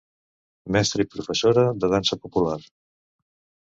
[0.77, 2.61] Mestra i professora de dansa popular.